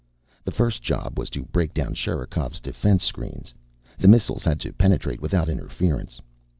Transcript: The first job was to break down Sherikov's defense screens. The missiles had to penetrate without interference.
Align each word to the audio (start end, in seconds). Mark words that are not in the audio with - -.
The 0.43 0.51
first 0.51 0.81
job 0.81 1.19
was 1.19 1.29
to 1.29 1.43
break 1.45 1.75
down 1.75 1.93
Sherikov's 1.93 2.59
defense 2.59 3.03
screens. 3.03 3.53
The 3.99 4.07
missiles 4.07 4.43
had 4.45 4.59
to 4.61 4.73
penetrate 4.73 5.21
without 5.21 5.47
interference. 5.47 6.19